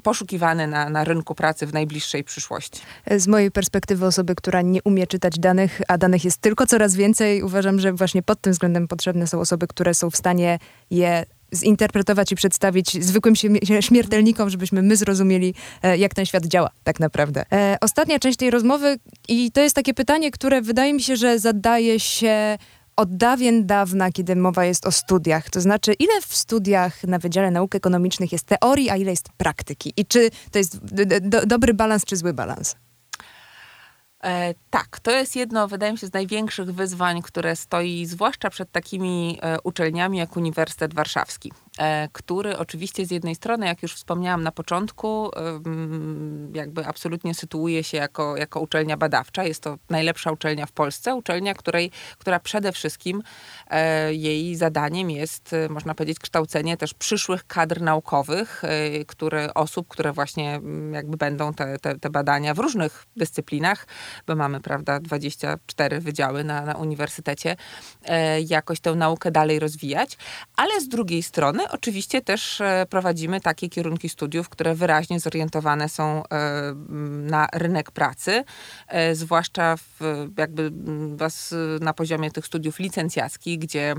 poszukiwane 0.03 0.67
na, 0.67 0.91
na 0.91 1.05
rynku 1.05 1.35
pracy 1.35 1.67
w 1.67 1.73
najbliższej 1.73 2.25
przyszłości. 2.25 2.81
Z 3.17 3.27
mojej 3.27 3.51
perspektywy 3.51 4.07
osoby, 4.07 4.35
która 4.35 4.63
nie 4.63 4.83
umie 4.83 5.07
czytać 5.07 5.39
danych, 5.39 5.81
a 5.89 5.99
danych 5.99 6.25
jest 6.25 6.41
tylko 6.41 6.67
coraz 6.67 6.95
więcej, 6.95 7.43
uważam, 7.43 7.81
że 7.81 7.93
właśnie 7.93 8.23
pod 8.23 8.41
tym 8.41 8.53
względem 8.53 8.89
potrzebne 8.89 9.27
są 9.27 9.41
osoby, 9.41 9.67
które 9.67 9.95
są 9.95 10.11
w 10.11 10.17
stanie 10.17 10.59
je 10.91 11.25
zinterpretować 11.55 12.33
i 12.33 12.37
przedstawić 12.37 13.05
zwykłym 13.05 13.35
śmiertelnikom, 13.81 14.51
żebyśmy 14.51 14.83
my 14.83 14.97
zrozumieli, 14.97 15.55
e, 15.83 15.99
jak 15.99 16.15
ten 16.15 16.27
świat 16.27 16.47
działa 16.47 16.71
tak 16.85 17.01
naprawdę. 17.01 17.45
E, 17.53 17.77
ostatnia 17.81 18.19
część 18.19 18.39
tej 18.39 18.51
rozmowy 18.51 18.99
i 19.29 19.53
to 19.53 19.61
jest 19.61 19.77
takie 19.77 19.95
pytanie, 19.95 20.31
które 20.31 20.63
wydaje 20.63 20.95
mi 20.95 21.03
się, 21.03 21.17
że 21.17 21.39
zadaje 21.39 22.01
się 22.01 22.59
od 22.97 23.17
dawien 23.17 23.67
dawna, 23.67 24.13
kiedy 24.13 24.37
mowa 24.37 24.65
jest 24.65 24.87
o 24.87 24.93
studiach. 24.93 25.51
To 25.51 25.61
znaczy, 25.61 25.93
ile 25.93 26.21
w 26.21 26.37
studiach 26.37 27.05
na 27.05 27.19
Wydziale 27.19 27.51
Nauk 27.51 27.75
Ekonomicznych 27.75 28.33
jest 28.33 28.47
teorii, 28.47 28.91
a 28.91 28.97
ile 28.97 29.11
jest 29.11 29.29
praktyki? 29.37 29.93
I 29.97 30.07
czy 30.07 30.31
to 30.51 30.59
jest 30.59 30.79
do, 31.21 31.47
dobry 31.47 31.75
balans, 31.75 32.05
czy 32.05 32.17
zły 32.17 32.33
balans? 32.33 32.77
E, 34.25 34.55
tak, 34.71 35.01
to 35.01 35.11
jest 35.11 35.37
jedno, 35.37 35.69
wydaje 35.69 35.93
mi 35.93 35.99
się, 35.99 36.07
z 36.07 36.13
największych 36.13 36.75
wyzwań, 36.75 37.23
które 37.23 37.57
stoi 37.57 38.07
zwłaszcza 38.07 38.51
przed 38.51 38.73
takimi 38.73 39.39
e, 39.43 39.61
uczelniami 39.61 40.19
jak 40.19 40.37
Uniwersytet 40.37 40.95
Warszawski. 40.95 41.53
E, 41.79 42.09
który 42.13 42.59
oczywiście 42.59 43.07
z 43.07 43.11
jednej 43.11 43.35
strony, 43.35 43.67
jak 43.67 43.83
już 43.83 43.95
wspomniałam 43.95 44.43
na 44.43 44.53
początku, 44.53 45.31
jakby 46.55 46.87
absolutnie 46.87 47.35
sytuuje 47.35 47.85
się 47.85 47.97
jako, 47.97 48.37
jako 48.37 48.61
uczelnia 48.61 48.97
badawcza. 48.97 49.45
Jest 49.45 49.63
to 49.63 49.79
najlepsza 49.91 50.33
uczelnia 50.33 50.67
w 50.67 50.73
Polsce, 50.73 51.15
uczelnia, 51.15 51.55
której, 51.55 51.91
która 52.19 52.41
przede 52.41 52.73
wszystkim 52.73 53.23
e, 53.71 54.15
jej 54.15 54.57
zadaniem 54.57 55.11
jest, 55.11 55.53
e, 55.53 55.69
można 55.69 55.95
powiedzieć, 55.95 56.19
kształcenie 56.19 56.77
też 56.77 56.95
przyszłych 56.95 57.47
kadr 57.47 57.81
naukowych, 57.81 58.63
które, 59.07 59.55
osób, 59.55 59.89
które 59.89 60.13
właśnie 60.13 60.61
jakby 60.93 61.17
będą 61.17 61.55
te, 61.55 61.79
te, 61.79 61.99
te 61.99 62.11
badania 62.11 62.55
w 62.55 62.59
różnych 62.59 63.07
dyscyplinach, 63.17 63.87
bo 64.27 64.37
mamy, 64.37 64.61
prawda, 64.61 65.01
24 65.01 66.01
wydziały 66.01 66.45
na, 66.45 66.63
na 66.63 66.75
uniwersytecie, 66.75 67.57
jakoś 68.47 68.81
tę 68.81 68.95
naukę 68.95 69.31
dalej 69.31 69.59
rozwijać, 69.59 70.19
ale 70.57 70.81
z 70.81 70.89
drugiej 70.89 71.23
strony 71.23 71.62
oczywiście 71.71 72.23
też 72.23 72.61
e, 72.61 72.87
prowadzimy 72.91 73.41
takie 73.41 73.69
kierunki 73.69 74.09
studiów, 74.09 74.49
które 74.49 74.75
wyraźnie 74.75 75.21
zorientowane 75.21 75.89
są 75.89 76.23
e, 76.23 76.75
na 77.09 77.49
rynek 77.53 77.91
pracy, 77.91 78.45
e, 78.89 79.15
zwłaszcza 79.15 79.77
w, 79.77 80.01
jakby 80.39 80.71
na 81.81 81.95
poziomie 81.95 82.31
tych 82.31 82.47
studiów 82.47 82.79
licencjackich, 82.79 83.59
gdzie 83.59 83.95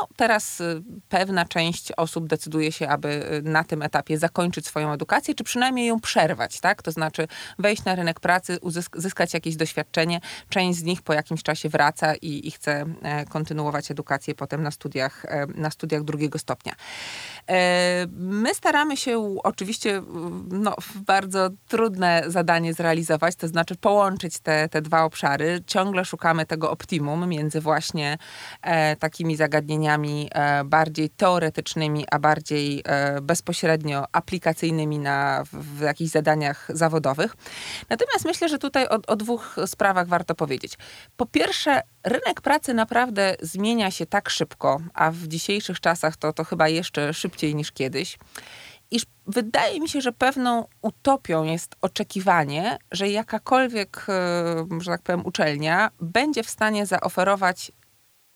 no, 0.00 0.08
teraz 0.16 0.62
pewna 1.08 1.44
część 1.44 1.92
osób 1.92 2.26
decyduje 2.26 2.72
się, 2.72 2.88
aby 2.88 3.40
na 3.44 3.64
tym 3.64 3.82
etapie 3.82 4.18
zakończyć 4.18 4.66
swoją 4.66 4.92
edukację, 4.92 5.34
czy 5.34 5.44
przynajmniej 5.44 5.86
ją 5.86 6.00
przerwać, 6.00 6.60
tak? 6.60 6.82
To 6.82 6.92
znaczy 6.92 7.28
wejść 7.58 7.84
na 7.84 7.94
rynek 7.94 8.20
pracy, 8.20 8.58
uzyskać 8.94 9.34
jakieś 9.34 9.56
doświadczenie. 9.56 10.20
Część 10.48 10.78
z 10.78 10.82
nich 10.82 11.02
po 11.02 11.12
jakimś 11.12 11.42
czasie 11.42 11.68
wraca 11.68 12.14
i, 12.14 12.48
i 12.48 12.50
chce 12.50 12.84
kontynuować 13.28 13.90
edukację 13.90 14.34
potem 14.34 14.62
na 14.62 14.70
studiach, 14.70 15.26
na 15.54 15.70
studiach 15.70 16.04
drugiego 16.04 16.21
drugiego 16.22 16.38
stopnia. 16.38 16.74
E, 17.48 18.06
my 18.16 18.54
staramy 18.54 18.96
się 18.96 19.36
oczywiście 19.42 20.02
no, 20.48 20.76
bardzo 21.06 21.48
trudne 21.68 22.22
zadanie 22.26 22.74
zrealizować, 22.74 23.36
to 23.36 23.48
znaczy 23.48 23.76
połączyć 23.76 24.38
te, 24.38 24.68
te 24.68 24.82
dwa 24.82 25.04
obszary. 25.04 25.62
Ciągle 25.66 26.04
szukamy 26.04 26.46
tego 26.46 26.70
optimum 26.70 27.28
między 27.28 27.60
właśnie 27.60 28.18
e, 28.62 28.96
takimi 28.96 29.36
zagadnieniami 29.36 30.28
e, 30.32 30.64
bardziej 30.64 31.10
teoretycznymi, 31.10 32.04
a 32.10 32.18
bardziej 32.18 32.82
e, 32.84 33.20
bezpośrednio 33.20 34.04
aplikacyjnymi 34.12 34.98
na, 34.98 35.44
w, 35.52 35.78
w 35.78 35.80
jakichś 35.80 36.10
zadaniach 36.10 36.68
zawodowych. 36.68 37.36
Natomiast 37.90 38.24
myślę, 38.24 38.48
że 38.48 38.58
tutaj 38.58 38.86
o, 38.88 38.98
o 39.06 39.16
dwóch 39.16 39.56
sprawach 39.66 40.08
warto 40.08 40.34
powiedzieć. 40.34 40.78
Po 41.16 41.26
pierwsze, 41.26 41.82
rynek 42.04 42.40
pracy 42.40 42.74
naprawdę 42.74 43.36
zmienia 43.40 43.90
się 43.90 44.06
tak 44.06 44.30
szybko, 44.30 44.80
a 44.94 45.10
w 45.10 45.26
dzisiejszych 45.26 45.80
czasach 45.80 46.16
to, 46.16 46.32
to 46.32 46.44
chyba 46.44 46.68
jeszcze 46.68 47.14
szybciej 47.14 47.54
niż 47.54 47.72
kiedyś, 47.72 48.18
iż 48.90 49.02
wydaje 49.26 49.80
mi 49.80 49.88
się, 49.88 50.00
że 50.00 50.12
pewną 50.12 50.66
utopią 50.82 51.44
jest 51.44 51.76
oczekiwanie, 51.80 52.78
że 52.90 53.08
jakakolwiek, 53.08 54.06
e, 54.08 54.80
że 54.80 54.90
tak 54.90 55.02
powiem, 55.02 55.26
uczelnia 55.26 55.90
będzie 56.00 56.42
w 56.42 56.50
stanie 56.50 56.86
zaoferować 56.86 57.72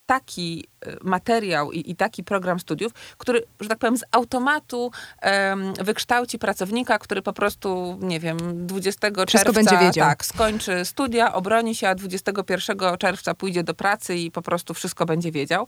taki 0.06 0.64
e, 0.86 0.96
materiał 1.02 1.72
i, 1.72 1.90
i, 1.90 1.96
taki 1.96 2.24
program 2.24 2.60
studiów, 2.60 2.92
który, 3.18 3.42
że 3.60 3.68
tak 3.68 3.78
powiem, 3.78 3.96
z 3.96 4.04
automatu 4.10 4.90
um, 5.22 5.74
wykształci 5.74 6.38
pracownika, 6.38 6.98
który 6.98 7.22
po 7.22 7.32
prostu, 7.32 7.98
nie 8.00 8.20
wiem, 8.20 8.66
20 8.66 9.08
Wszystko 9.08 9.26
czerwca 9.26 9.52
będzie 9.52 9.78
wiedział. 9.78 10.08
Tak, 10.08 10.24
skończy 10.24 10.84
studia, 10.84 11.34
obroni 11.34 11.74
się, 11.74 11.88
a 11.88 11.94
21 11.94 12.78
czerwca 12.98 13.34
pójdzie 13.34 13.62
do 13.62 13.74
pracy 13.74 14.16
i 14.16 14.30
po 14.30 14.42
prostu 14.42 14.74
wszystko 14.74 15.06
będzie 15.06 15.32
wiedział. 15.32 15.66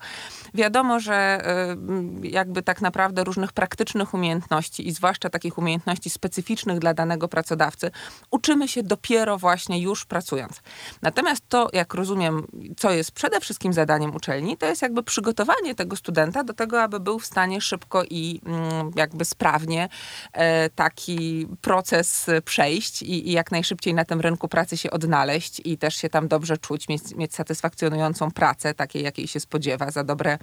Wiadomo, 0.54 1.00
że 1.00 1.42
um, 1.68 2.25
jakby 2.25 2.62
tak 2.62 2.80
naprawdę 2.80 3.25
różnych 3.25 3.52
praktycznych 3.52 4.14
umiejętności 4.14 4.88
i 4.88 4.92
zwłaszcza 4.92 5.30
takich 5.30 5.59
umiejętności 5.59 6.11
specyficznych 6.11 6.78
dla 6.78 6.95
danego 6.95 7.28
pracodawcy 7.28 7.90
uczymy 8.30 8.68
się 8.68 8.83
dopiero 8.83 9.38
właśnie 9.38 9.80
już 9.80 10.04
pracując. 10.04 10.61
Natomiast 11.02 11.49
to, 11.49 11.68
jak 11.73 11.95
rozumiem, 11.95 12.47
co 12.76 12.90
jest 12.90 13.12
przede 13.12 13.40
wszystkim 13.40 13.73
zadaniem 13.73 14.14
uczelni, 14.14 14.27
uczelni, 14.28 14.56
to 14.56 14.66
jest 14.66 14.82
jakby 14.82 15.02
przygotowanie 15.02 15.75
tego 15.75 15.97
studenta 15.97 16.44
do 16.44 16.54
tego, 16.54 16.82
aby 16.82 17.00
był 17.00 17.18
w 17.18 17.26
stanie 17.26 17.61
szybko 17.61 18.04
i 18.11 18.40
mm, 18.47 18.90
jakby 18.97 19.25
sprawnie 19.25 19.88
e, 20.32 20.70
taki 20.70 21.47
proces 21.61 22.26
przejść 22.44 23.02
i, 23.02 23.28
i 23.28 23.32
jak 23.32 23.50
najszybciej 23.50 23.94
na 23.94 24.04
tym 24.04 24.20
rynku 24.20 24.49
pracy 24.49 24.76
się 24.76 24.90
odnaleźć 24.90 25.61
i 25.64 25.78
też 25.78 25.97
się 25.97 26.08
tam 26.08 26.28
dobrze 26.28 26.58
czuć, 26.58 26.88
mieć, 26.88 27.14
mieć 27.14 27.35
satysfakcjonującą 27.35 28.30
pracę, 28.30 28.75
takiej 28.75 29.02
jakiej 29.02 29.28
się 29.28 29.40
spodziewa, 29.40 29.90
za 29.90 30.04
dobre 30.04 30.38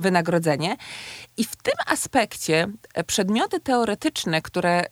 wynagrodzenie. 0.00 0.76
I 1.36 1.44
w 1.44 1.56
tym 1.56 1.74
aspekcie 1.86 2.68
e, 2.94 3.04
przedmioty 3.04 3.60
teoretyczne, 3.60 4.42
które 4.42 4.84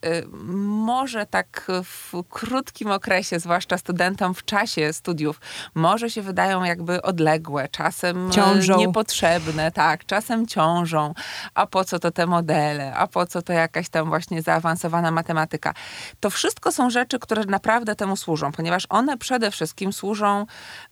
może 0.87 1.27
tak 1.27 1.67
w 1.85 2.23
krótkim 2.31 2.91
okresie, 2.91 3.41
zwłaszcza 3.41 3.79
studentom 3.79 4.35
w 4.35 4.45
czasie 4.45 4.93
studiów, 4.93 5.41
może 5.75 6.11
się 6.11 6.23
wydają 6.23 6.65
jakby 6.65 7.03
odległe, 7.03 7.69
czasem 7.69 8.31
ciążą. 8.45 8.79
niepotrzebne, 8.79 9.73
tak, 9.73 10.07
czasem 10.07 10.47
ciążą. 10.47 11.15
A 11.55 11.67
po 11.67 11.85
co 11.85 11.99
to 11.99 12.11
te 12.11 12.27
modele? 12.27 12.95
A 12.95 13.07
po 13.07 13.27
co 13.27 13.43
to 13.43 13.53
jakaś 13.53 13.89
tam 13.89 14.09
właśnie 14.09 14.43
zaawansowana 14.43 15.11
matematyka? 15.11 15.75
To 16.21 16.31
wszystko 16.31 16.73
są 16.73 16.91
rzeczy, 16.91 17.19
które 17.19 17.45
naprawdę 17.45 17.95
temu 17.95 18.17
służą, 18.17 18.53
ponieważ 18.53 18.87
one 18.89 19.19
przede 19.19 19.51
wszystkim 19.51 19.93
służą 19.93 20.47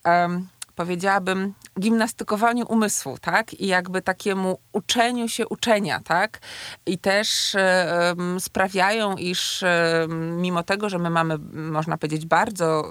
um, 0.04 0.48
powiedziałabym, 0.76 1.54
gimnastykowaniu 1.80 2.66
umysłu, 2.68 3.18
tak? 3.20 3.54
I 3.54 3.66
jakby 3.66 4.02
takiemu 4.02 4.58
uczeniu 4.72 5.28
się 5.28 5.48
uczenia, 5.48 6.00
tak? 6.00 6.38
I 6.86 6.98
też 6.98 7.54
e, 7.54 8.14
sprawiają, 8.38 9.16
iż 9.16 9.62
e, 9.62 10.06
mimo 10.36 10.62
tego, 10.62 10.88
że 10.88 10.98
my 10.98 11.10
mamy, 11.10 11.38
można 11.52 11.98
powiedzieć, 11.98 12.26
bardzo 12.26 12.88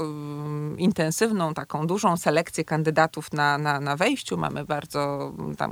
intensywną, 0.77 1.53
taką 1.53 1.87
dużą 1.87 2.17
selekcję 2.17 2.63
kandydatów 2.63 3.33
na, 3.33 3.57
na, 3.57 3.79
na 3.79 3.95
wejściu, 3.95 4.37
mamy 4.37 4.65
bardzo 4.65 5.31
tam 5.57 5.71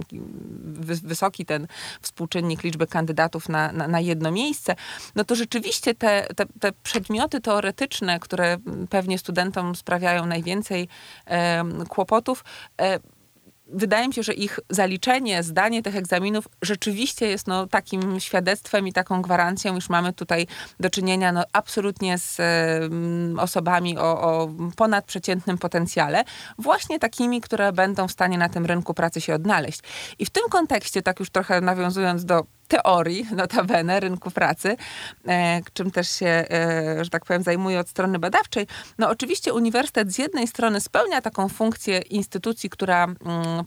wysoki 1.03 1.46
ten 1.46 1.67
współczynnik 2.01 2.63
liczby 2.63 2.88
kandydatów 2.88 3.50
na, 3.50 3.72
na, 3.72 3.88
na 3.88 4.00
jedno 4.00 4.32
miejsce, 4.32 4.75
no 5.15 5.24
to 5.24 5.36
rzeczywiście 5.36 5.96
te, 5.96 6.27
te, 6.36 6.46
te 6.60 6.72
przedmioty 6.84 7.41
teoretyczne, 7.41 8.20
które 8.20 8.58
pewnie 8.89 9.17
studentom 9.17 9.75
sprawiają 9.75 10.25
najwięcej 10.25 10.88
kłopotów, 11.89 12.02
kłopotów. 12.03 12.43
E, 12.81 13.00
wydaje 13.67 14.07
mi 14.07 14.13
się, 14.13 14.24
że 14.24 14.33
ich 14.33 14.60
zaliczenie, 14.69 15.43
zdanie 15.43 15.83
tych 15.83 15.95
egzaminów 15.95 16.48
rzeczywiście 16.62 17.27
jest 17.27 17.48
no, 17.48 17.67
takim 17.67 18.19
świadectwem 18.19 18.88
i 18.88 18.93
taką 18.93 19.22
gwarancją, 19.22 19.77
iż 19.77 19.89
mamy 19.89 20.13
tutaj 20.13 20.48
do 20.79 20.89
czynienia 20.89 21.31
no, 21.31 21.43
absolutnie 21.53 22.17
z 22.17 22.39
um, 22.39 23.39
osobami 23.39 23.98
o, 23.98 24.22
o 24.22 24.50
ponadprzeciętnym 24.75 25.57
potencjale, 25.57 26.24
właśnie 26.57 27.00
takimi, 27.00 27.41
które 27.41 27.72
będą 27.72 28.07
w 28.07 28.12
stanie 28.12 28.38
na 28.38 28.50
tym 28.50 28.65
rynku 28.65 28.93
pracy 28.93 29.22
się 29.22 29.36
odnaleźć. 29.36 29.79
I 30.19 30.25
w 30.25 30.29
tym 30.29 30.43
kontekście, 30.50 31.01
tak 31.01 31.19
już 31.19 31.29
trochę 31.29 31.62
nawiązując 31.62 32.25
do 32.25 32.43
teorii, 32.67 33.25
notabene, 33.36 34.00
rynku 34.00 34.32
pracy, 34.32 34.77
e, 35.27 35.62
czym 35.74 35.91
też 35.91 36.10
się, 36.10 36.25
e, 36.27 37.03
że 37.03 37.10
tak 37.10 37.25
powiem, 37.25 37.43
zajmuje 37.43 37.79
od 37.79 37.89
strony 37.89 38.20
badawczej. 38.20 38.67
No 38.98 39.10
oczywiście 39.10 39.53
uniwersytet 39.53 40.13
z 40.13 40.17
jednej 40.17 40.48
strony 40.48 40.82
spełnia 40.82 41.22
taką 41.22 41.50
funkcję 41.50 41.98
instytucji, 42.00 42.70
która 42.70 43.03
mm, 43.03 43.17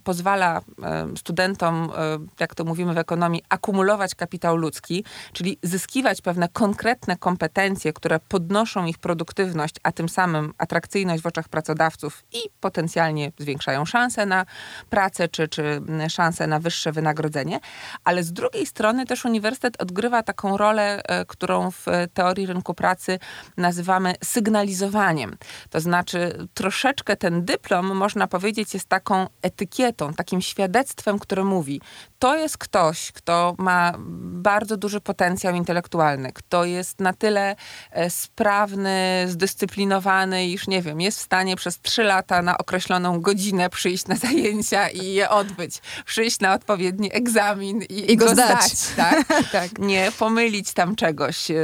pozwala 0.03 0.61
e, 0.83 1.07
studentom, 1.17 1.91
jak 2.39 2.55
to 2.55 2.63
mówimy 2.63 2.93
w 2.93 2.97
ekonomii, 2.97 3.43
akumulować 3.49 4.15
kapitał 4.15 4.57
ludzki, 4.57 5.03
czyli 5.33 5.57
zyskiwać 5.63 6.21
pewne 6.21 6.49
konkretne 6.49 7.17
kompetencje, 7.17 7.93
które 7.93 8.19
podnoszą 8.19 8.85
ich 8.85 8.97
produktywność, 8.97 9.75
a 9.83 9.91
tym 9.91 10.09
samym 10.09 10.53
atrakcyjność 10.57 11.23
w 11.23 11.25
oczach 11.25 11.49
pracodawców 11.49 12.23
i 12.33 12.37
potencjalnie 12.59 13.31
zwiększają 13.37 13.85
szanse 13.85 14.25
na 14.25 14.45
pracę, 14.89 15.27
czy, 15.27 15.47
czy 15.47 15.81
szanse 16.09 16.47
na 16.47 16.59
wyższe 16.59 16.91
wynagrodzenie. 16.91 17.59
Ale 18.03 18.23
z 18.23 18.33
drugiej 18.33 18.65
strony 18.65 18.86
strony 18.87 19.05
też 19.05 19.25
uniwersytet 19.25 19.81
odgrywa 19.81 20.23
taką 20.23 20.57
rolę, 20.57 21.01
e, 21.03 21.25
którą 21.25 21.71
w 21.71 21.85
teorii 22.13 22.45
rynku 22.45 22.73
pracy 22.73 23.19
nazywamy 23.57 24.15
sygnalizowaniem. 24.23 25.37
To 25.69 25.79
znaczy 25.79 26.47
troszeczkę 26.53 27.15
ten 27.15 27.45
dyplom, 27.45 27.95
można 27.95 28.27
powiedzieć, 28.27 28.73
jest 28.73 28.89
taką 28.89 29.27
etykietą, 29.41 30.13
takim 30.13 30.41
świadectwem, 30.41 31.19
które 31.19 31.43
mówi, 31.43 31.81
to 32.19 32.35
jest 32.35 32.57
ktoś, 32.57 33.11
kto 33.11 33.55
ma 33.57 33.93
bardzo 34.19 34.77
duży 34.77 35.01
potencjał 35.01 35.55
intelektualny, 35.55 36.31
kto 36.33 36.65
jest 36.65 36.99
na 36.99 37.13
tyle 37.13 37.55
e, 37.91 38.09
sprawny, 38.09 39.25
zdyscyplinowany, 39.27 40.47
iż 40.47 40.67
nie 40.67 40.81
wiem, 40.81 41.01
jest 41.01 41.19
w 41.19 41.21
stanie 41.21 41.55
przez 41.55 41.81
trzy 41.81 42.03
lata 42.03 42.41
na 42.41 42.57
określoną 42.57 43.21
godzinę 43.21 43.69
przyjść 43.69 44.07
na 44.07 44.15
zajęcia 44.15 44.89
i 44.89 45.05
je 45.13 45.29
odbyć, 45.29 45.81
przyjść 46.05 46.39
na 46.39 46.53
odpowiedni 46.53 47.15
egzamin 47.15 47.81
i, 47.81 48.11
I 48.11 48.17
go, 48.17 48.25
go 48.25 48.33
zdać. 48.33 48.76
Zdać 48.77 49.25
tak? 49.27 49.49
tak? 49.51 49.79
Nie 49.79 50.11
pomylić 50.19 50.73
tam 50.73 50.95
czegoś, 50.95 51.51
e, 51.51 51.55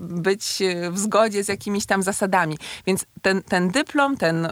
być 0.00 0.62
w 0.90 0.98
zgodzie 0.98 1.44
z 1.44 1.48
jakimiś 1.48 1.86
tam 1.86 2.02
zasadami. 2.02 2.58
Więc 2.86 3.04
ten, 3.22 3.42
ten 3.42 3.68
dyplom, 3.68 4.16
ten 4.16 4.48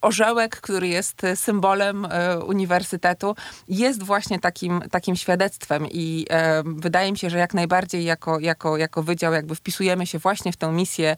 orzełek, 0.00 0.60
który 0.60 0.88
jest 0.88 1.22
symbolem 1.34 2.04
e, 2.10 2.38
uniwersytetu, 2.38 3.34
jest 3.68 4.02
właśnie 4.02 4.40
takim, 4.40 4.80
takim 4.90 5.16
świadectwem 5.16 5.86
i 5.90 6.26
e, 6.30 6.62
wydaje 6.66 7.12
mi 7.12 7.18
się, 7.18 7.30
że 7.30 7.38
jak 7.38 7.54
najbardziej 7.54 8.04
jako, 8.04 8.40
jako, 8.40 8.76
jako 8.76 9.02
wydział 9.02 9.32
jakby 9.32 9.54
wpisujemy 9.54 10.06
się 10.06 10.18
właśnie 10.18 10.52
w 10.52 10.56
tę 10.56 10.72
misję 10.72 11.16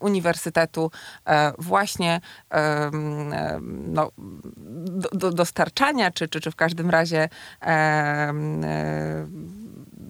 uniwersytetu 0.00 0.90
właśnie 1.58 2.20
no, 3.86 4.10
do, 4.76 5.08
do 5.12 5.30
dostarczania, 5.30 6.10
czy, 6.10 6.28
czy, 6.28 6.40
czy 6.40 6.50
w 6.50 6.56
każdym 6.56 6.90
razie 6.90 7.28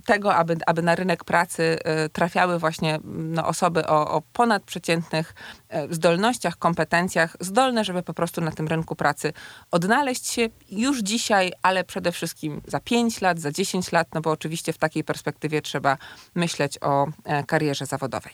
tego, 0.09 0.35
aby, 0.35 0.57
aby 0.67 0.83
na 0.83 0.95
rynek 0.95 1.25
pracy 1.25 1.79
e, 1.85 2.09
trafiały 2.09 2.59
właśnie 2.59 2.99
no, 3.05 3.47
osoby 3.47 3.87
o, 3.87 4.11
o 4.11 4.23
ponadprzeciętnych 4.33 5.35
e, 5.69 5.95
zdolnościach, 5.95 6.57
kompetencjach, 6.57 7.37
zdolne, 7.41 7.85
żeby 7.85 8.03
po 8.03 8.14
prostu 8.14 8.41
na 8.41 8.51
tym 8.51 8.69
rynku 8.69 8.97
pracy 8.97 9.33
odnaleźć 9.71 10.27
się 10.27 10.49
już 10.71 10.99
dzisiaj, 10.99 11.53
ale 11.62 11.85
przede 11.85 12.12
wszystkim 12.12 12.61
za 12.67 12.81
5 12.81 13.21
lat, 13.21 13.41
za 13.41 13.53
10 13.53 13.93
lat, 13.93 14.09
no 14.14 14.21
bo 14.21 14.31
oczywiście 14.31 14.73
w 14.73 14.79
takiej 14.79 15.05
perspektywie 15.05 15.62
trzeba 15.62 15.97
myśleć 16.35 16.79
o 16.81 17.07
e, 17.25 17.45
karierze 17.45 17.87
zawodowej. 17.87 18.33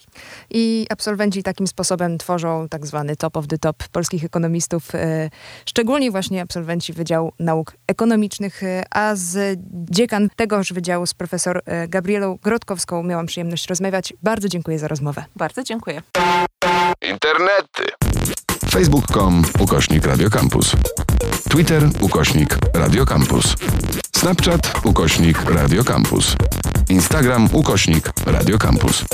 I 0.51 0.87
absolwenci 0.91 1.43
takim 1.43 1.67
sposobem 1.67 2.19
tworzą 2.19 2.69
tak 2.69 2.87
zwany 2.87 3.17
top 3.17 3.37
of 3.37 3.47
the 3.47 3.59
top 3.59 3.89
polskich 3.89 4.25
ekonomistów, 4.25 4.89
szczególnie 5.67 6.11
właśnie 6.11 6.43
absolwenci 6.43 6.93
Wydziału 6.93 7.33
Nauk 7.39 7.77
Ekonomicznych, 7.87 8.63
a 8.91 9.15
z 9.15 9.61
dziekan 9.91 10.29
tegoż 10.37 10.73
wydziału 10.73 10.84
z 11.07 11.15
profesor 11.15 11.61
E, 11.67 11.89
Gabrielą 11.89 12.39
Grodkowską 12.43 13.03
miałam 13.03 13.27
przyjemność 13.27 13.67
rozmawiać. 13.69 14.15
Bardzo 14.23 14.49
dziękuję 14.49 14.79
za 14.79 14.89
rozmowę. 14.89 15.25
Bardzo 15.37 15.63
dziękuję. 15.63 16.03
Internety. 17.03 17.85
Facebook.com 18.71 19.43
ukośnik 19.59 20.07
Radiocampus. 20.07 20.73
Twitter 21.51 21.83
ukośnik 22.01 22.59
Radiocampus. 22.75 23.57
Snapchat 24.17 24.73
ukośnik 24.85 25.51
Radiocampus. 25.51 26.37
Instagram 26.89 27.49
ukośnik 27.53 28.13
Radiocampus. 28.27 29.05